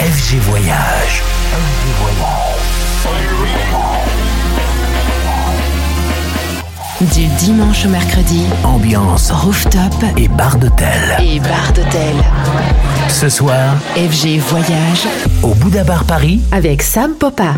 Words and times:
FG 0.00 0.36
Voyage. 0.48 1.22
Du 7.02 7.26
dimanche 7.38 7.84
au 7.84 7.90
mercredi, 7.90 8.46
Ambiance 8.64 9.30
rooftop 9.30 9.92
et 10.16 10.28
bar 10.28 10.56
d'hôtel. 10.56 10.88
et 11.22 11.38
bar 11.40 11.72
d'hôtel. 11.74 12.14
Ce 13.08 13.28
soir, 13.28 13.74
FG 13.94 14.38
Voyage 14.38 15.06
au 15.42 15.48
Bouddha 15.48 15.84
Bar 15.84 16.04
Paris, 16.04 16.40
avec 16.50 16.82
Sam 16.82 17.12
Popa. 17.12 17.56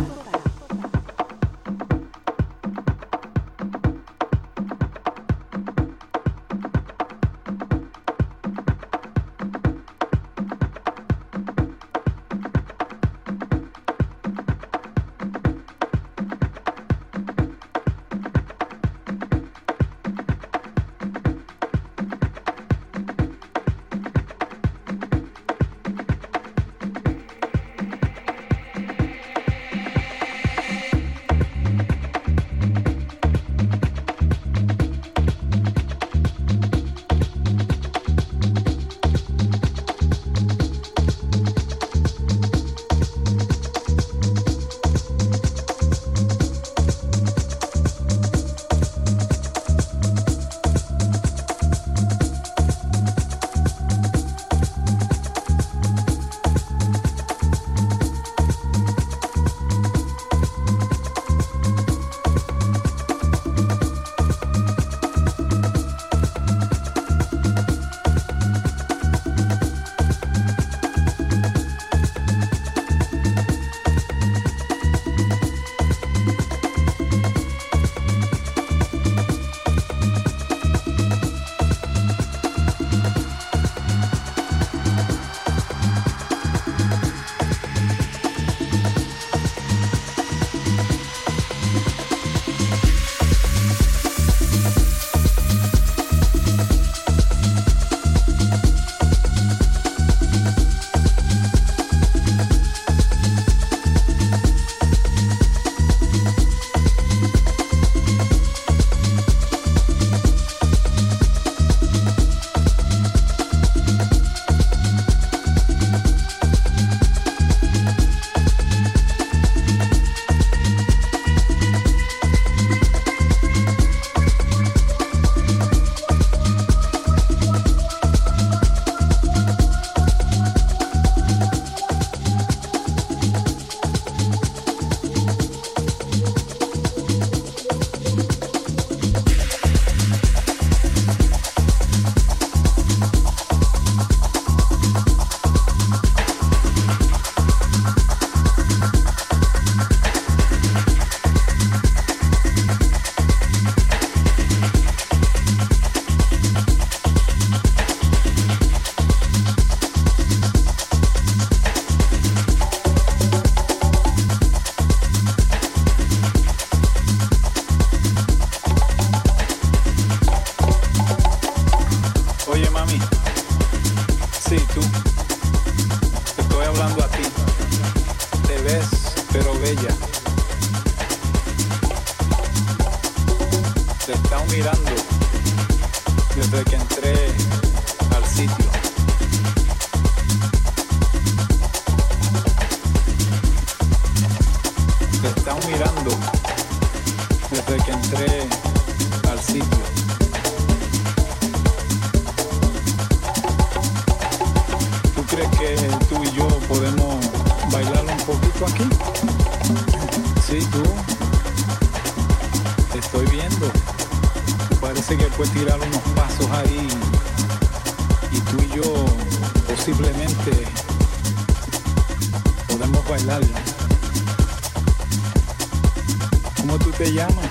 ¿Cómo 226.62 226.78
tú 226.78 226.92
te 226.92 227.12
llamas? 227.12 227.50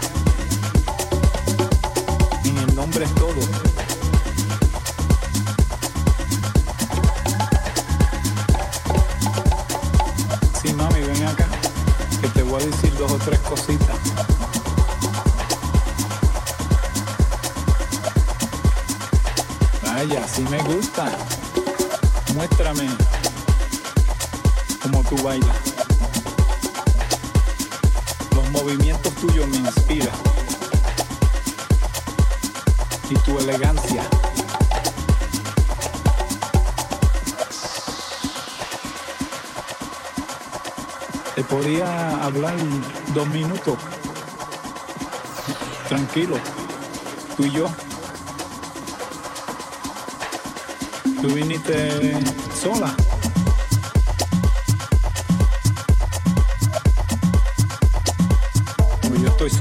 En 2.46 2.58
el 2.58 2.76
nombre 2.76 3.04
es 3.04 3.14
todo. 3.16 3.42
Sí, 10.62 10.74
mami, 10.74 11.02
ven 11.02 11.28
acá, 11.28 11.46
que 12.22 12.30
te 12.30 12.44
voy 12.44 12.64
a 12.64 12.66
decir 12.66 12.98
dos 12.98 13.12
o 13.12 13.18
tres 13.18 13.40
cositas. 13.40 13.98
Vaya, 19.84 20.26
sí 20.26 20.46
me 20.50 20.64
gusta. 20.64 21.12
Muéstrame 22.34 22.88
cómo 24.82 25.04
tú 25.04 25.22
bailas. 25.22 25.81
Tuyos 29.22 29.48
me 29.50 29.58
inspiran. 29.58 30.16
Y 33.08 33.14
tu 33.20 33.38
elegancia. 33.38 34.04
Te 41.36 41.44
podía 41.44 42.24
hablar 42.24 42.56
dos 43.14 43.28
minutos. 43.28 43.78
Tranquilo. 45.88 46.38
Tú 47.38 47.46
y 47.46 47.52
yo. 47.52 47.68
Tú 51.22 51.28
viniste 51.28 52.18
sola. 52.60 52.96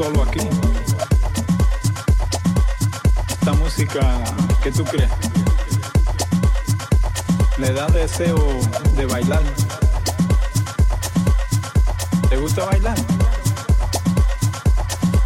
solo 0.02 0.22
aquí. 0.22 0.40
Esta 3.28 3.52
música 3.52 4.00
que 4.62 4.72
tú 4.72 4.82
crees 4.82 5.10
le 7.58 7.70
da 7.74 7.86
deseo 7.88 8.38
de 8.96 9.04
bailar. 9.04 9.42
¿Te 12.30 12.36
gusta 12.38 12.64
bailar? 12.64 12.96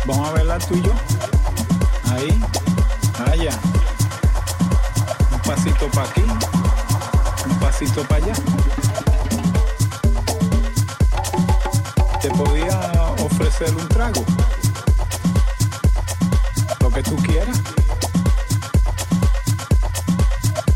Vamos 0.07 0.29
a 0.29 0.33
bailar 0.33 0.65
tú 0.65 0.75
y 0.75 0.83
yo. 0.83 0.93
Ahí, 2.11 2.41
allá. 3.31 3.57
Un 5.35 5.41
pasito 5.43 5.89
para 5.91 6.09
aquí, 6.09 6.25
un 7.49 7.59
pasito 7.61 8.03
para 8.09 8.25
allá. 8.25 8.35
Te 12.21 12.29
podía 12.31 12.81
ofrecer 13.23 13.73
un 13.77 13.87
trago. 13.87 14.25
tú 17.15 17.23
quieras. 17.23 17.61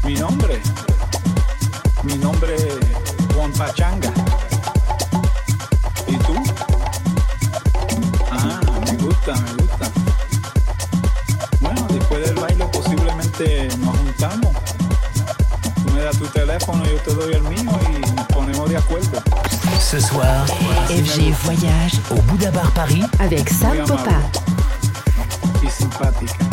Mi 0.05 0.15
nombre, 0.15 0.61
mi 2.03 2.15
nombre 2.17 2.55
es 2.55 3.35
Juan 3.35 3.53
Pachanga. 3.53 4.13
¿Y 6.07 6.17
tú? 6.17 6.35
Ah, 8.31 8.61
me 8.87 8.93
gusta, 9.03 9.35
me 9.35 9.53
gusta. 9.63 9.91
Bueno, 11.61 11.87
después 11.91 12.25
del 12.25 12.35
baile 12.35 12.65
posiblemente 12.67 13.69
nos 13.79 13.97
juntamos. 13.97 14.53
Tú 15.85 15.93
me 15.95 16.03
das 16.03 16.19
tu 16.19 16.27
teléfono, 16.27 16.85
yo 16.85 16.97
te 16.99 17.15
doy 17.15 17.35
el 17.35 17.43
mío 17.43 17.71
y 17.91 18.15
nos 18.15 18.27
ponemos 18.27 18.69
de 18.71 18.77
acuerdo. 18.77 19.23
Ce 19.81 20.01
soir, 20.01 20.47
FG 20.89 21.33
Voyage 21.45 21.99
au 22.11 22.21
Bouddha 22.23 22.51
Bar 22.51 22.71
Paris 22.73 23.05
avec 23.21 23.49
ça 23.49 23.68
Africa. 26.21 26.48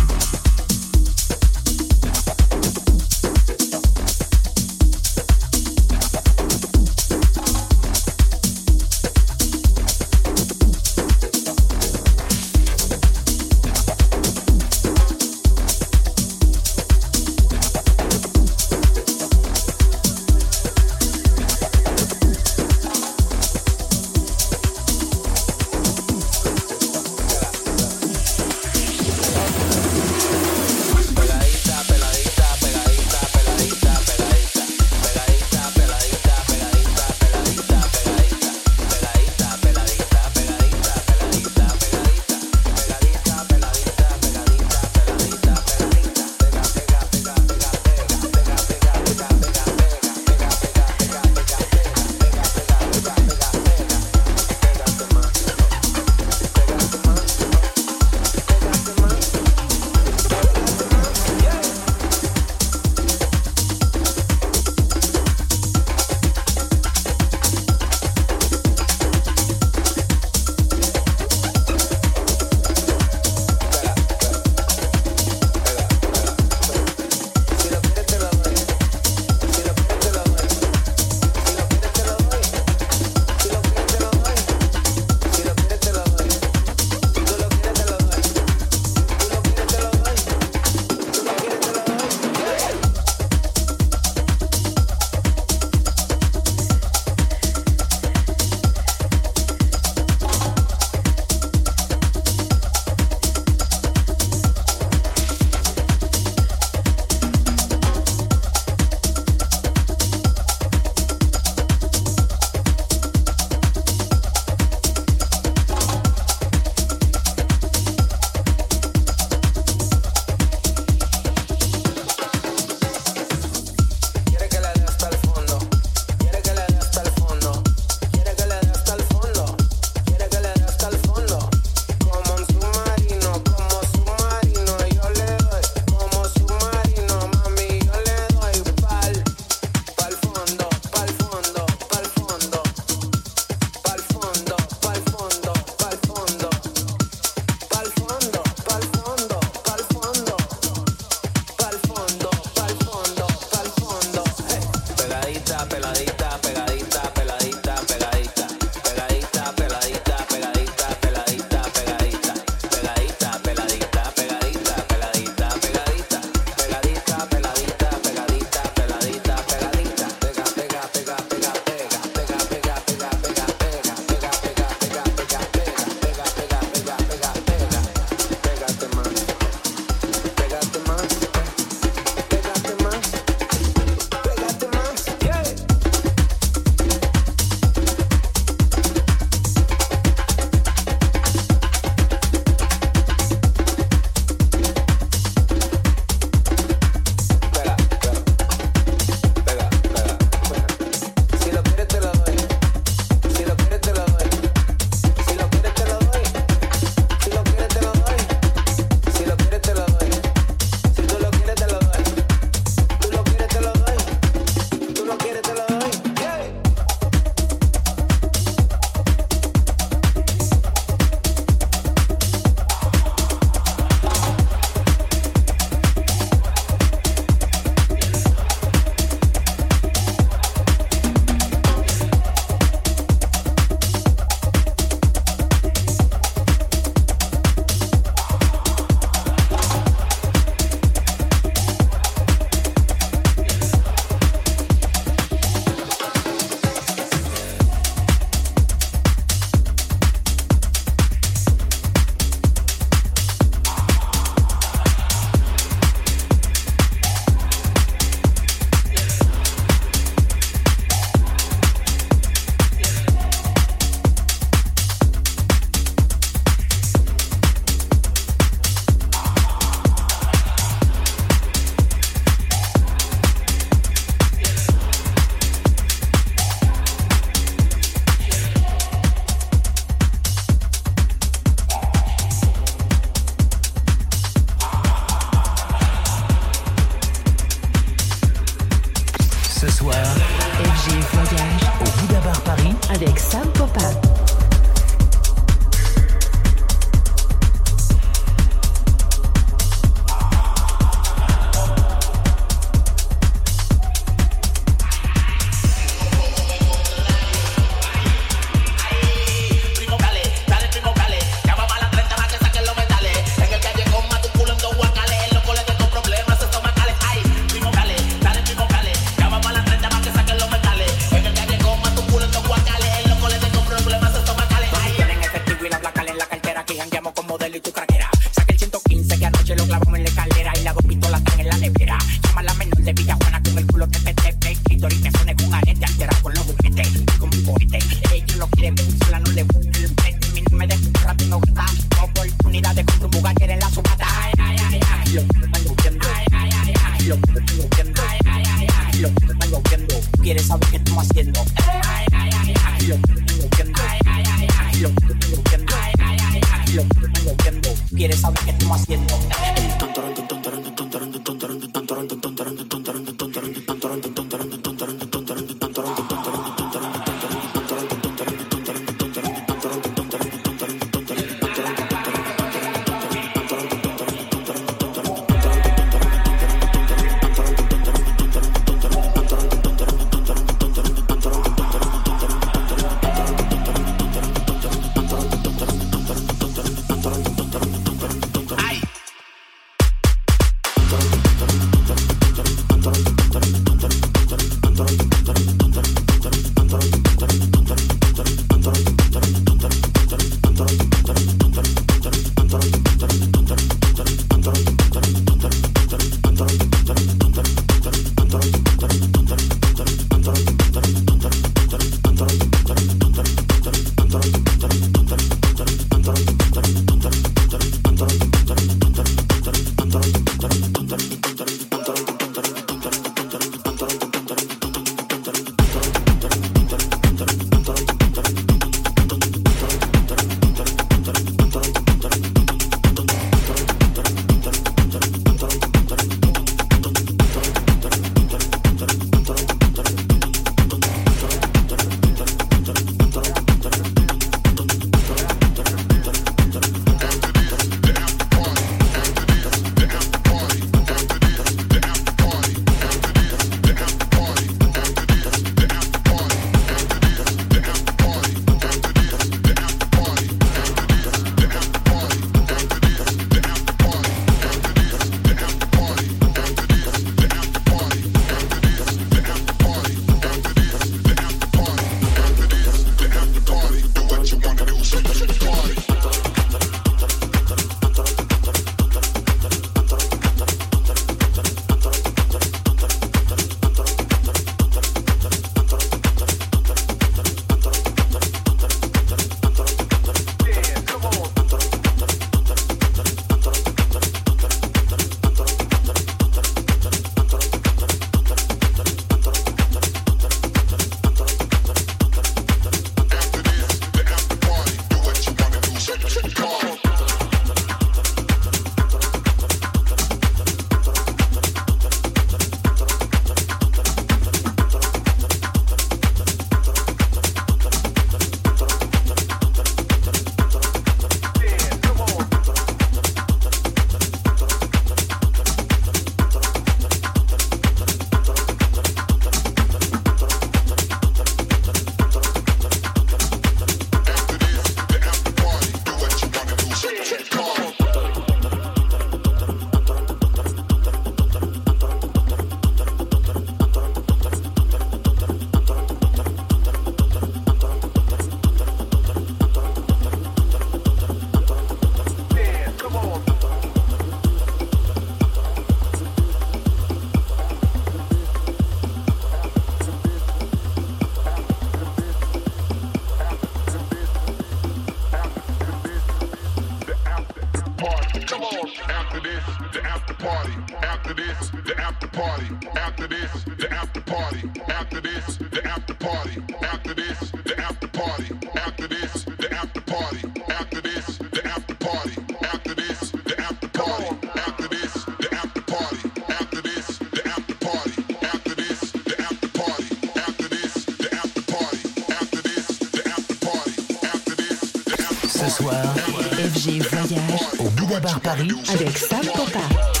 Ce 595.41 595.49
soir, 595.49 595.73
FG 595.95 596.81
voyage. 596.91 597.41
Au 597.57 597.63
Bouddha 597.69 597.99
Bar 597.99 598.19
Paris. 598.19 598.51
Avec 598.71 598.95
Sam 598.95 599.25
Papa. 599.33 600.00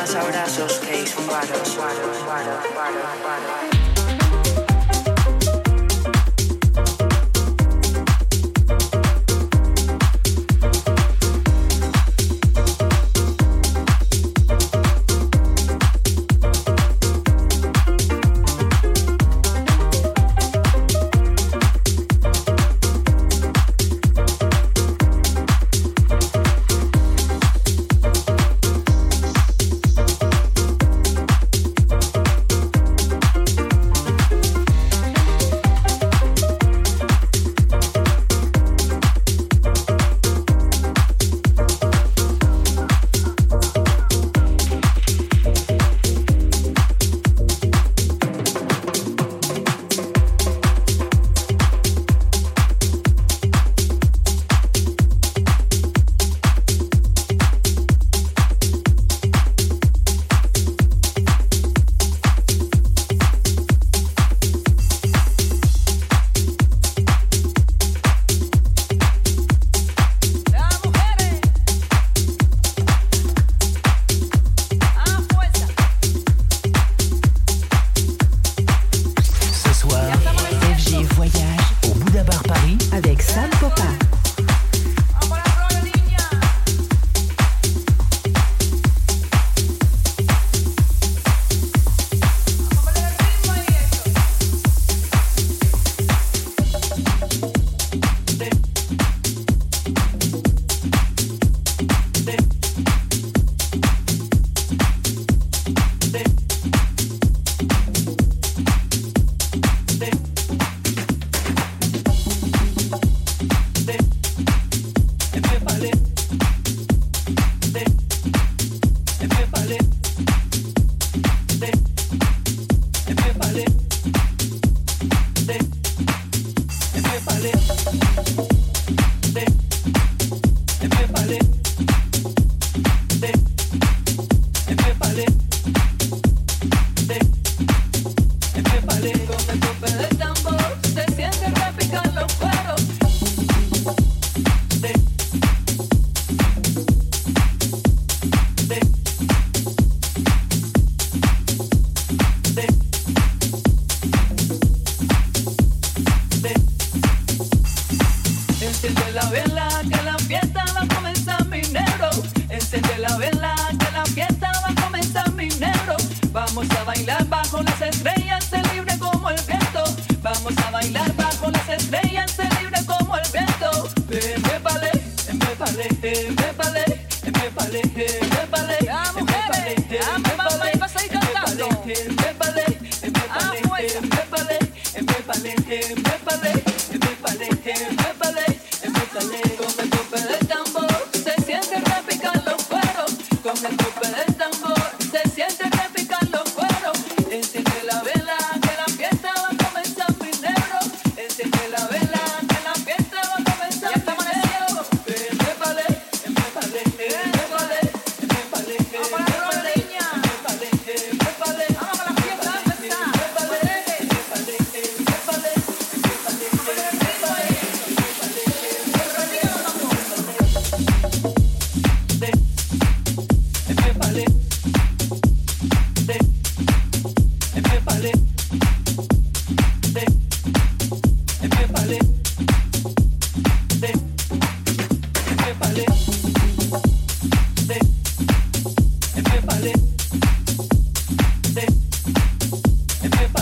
Más 0.00 0.14
abrazos 0.14 0.78
que 0.78 1.02
disparos. 1.02 1.76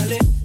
Dale. 0.09 0.38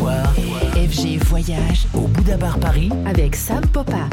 FG 0.00 1.18
Voyage. 1.24 1.86
Au 1.94 2.06
Bouddha 2.06 2.36
Bar 2.36 2.58
Paris. 2.58 2.90
Avec 3.06 3.36
Sam 3.36 3.66
Popa. 3.66 4.08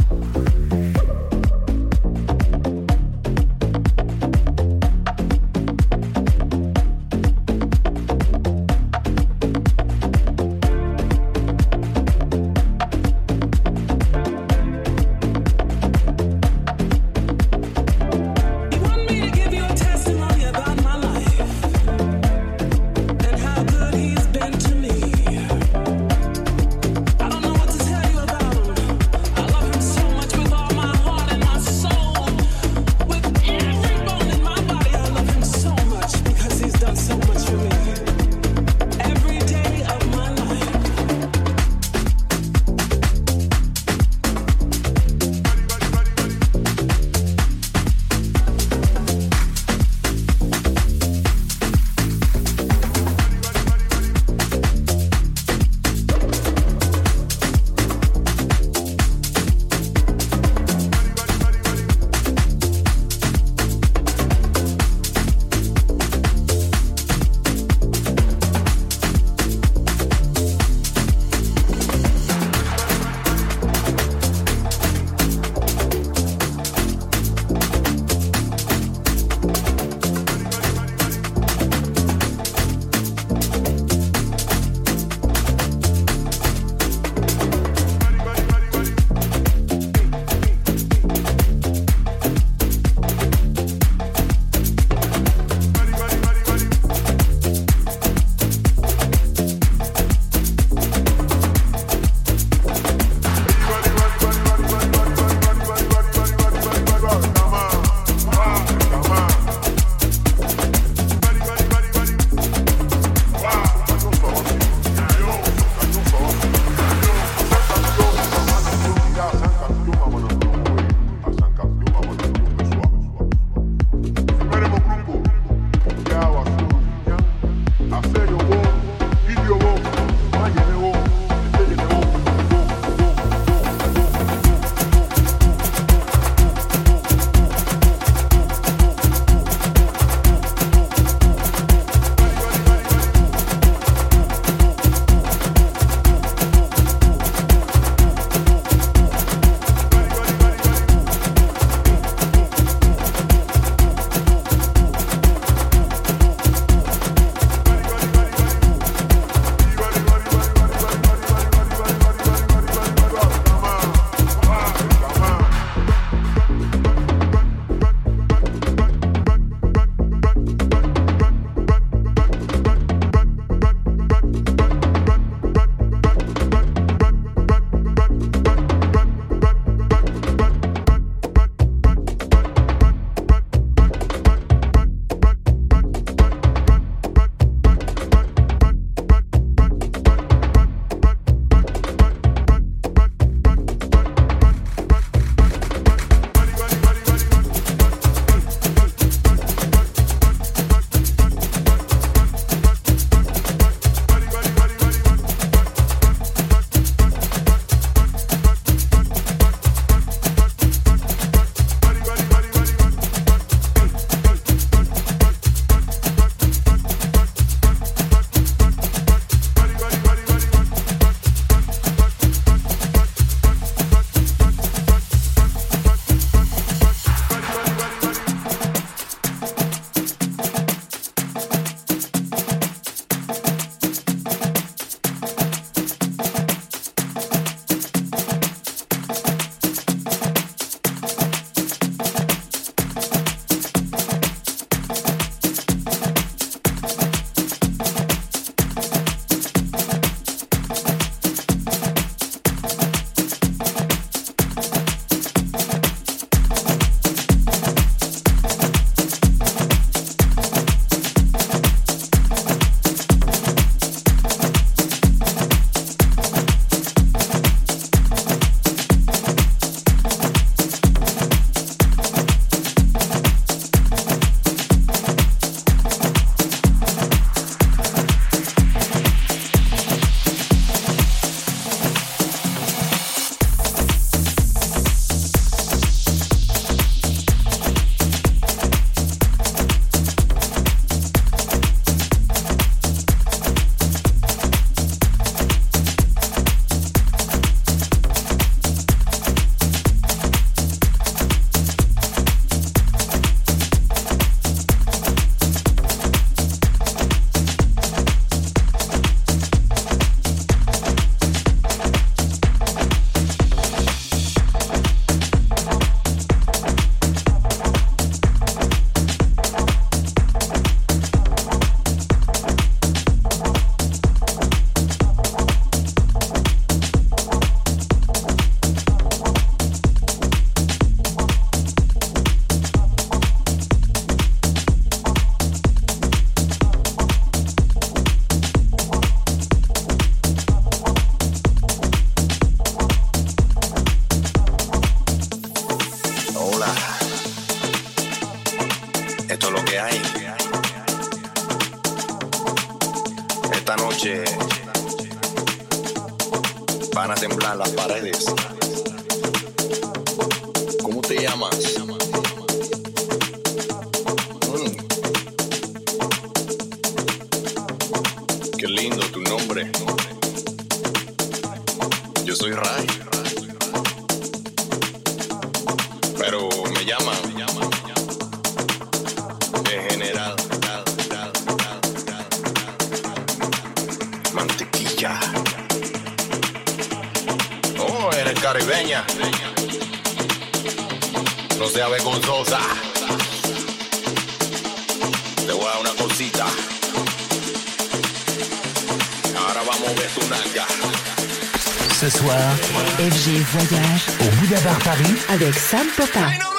FG 402.27 403.39
Voyage 403.51 404.07
au 404.19 404.35
Bouddha 404.35 404.59
Bar 404.61 404.77
Paris 404.79 405.15
avec 405.29 405.53
Sam 405.53 405.87
Popin. 405.95 406.56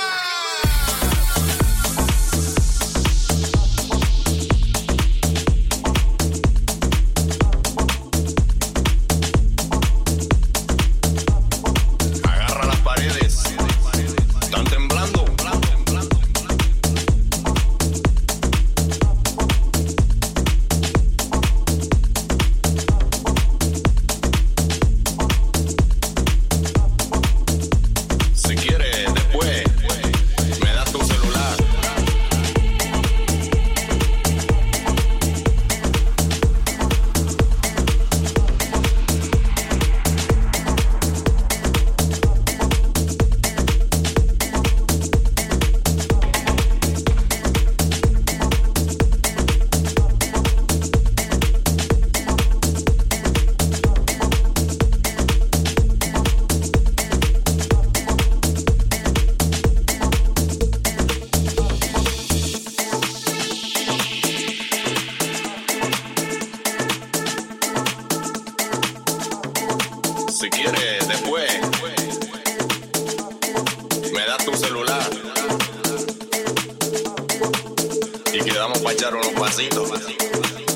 quedamos 78.58 78.78
para 78.80 78.92
echar 78.92 79.14
unos 79.14 79.32
pasitos. 79.34 80.67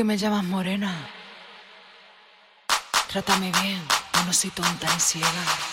Que 0.00 0.04
me 0.04 0.16
llamas 0.16 0.44
morena, 0.44 0.96
trátame 3.12 3.52
bien, 3.60 3.82
yo 4.14 4.24
no 4.24 4.32
soy 4.32 4.48
tonta 4.48 4.90
ni 4.94 4.98
ciega. 4.98 5.69